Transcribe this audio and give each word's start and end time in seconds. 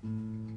Das 0.00 0.47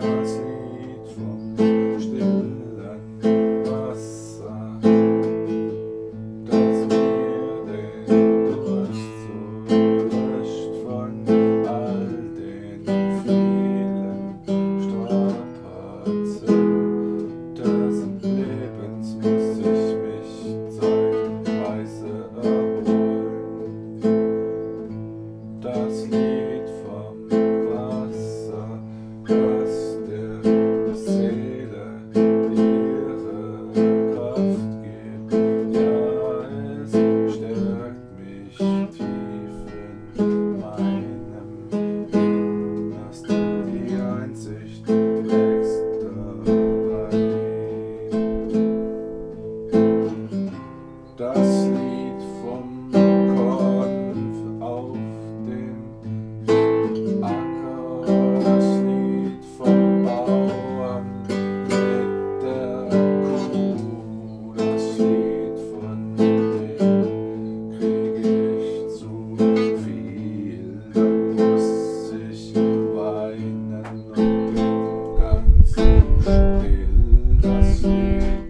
Das 0.00 0.49
Música 78.00 78.49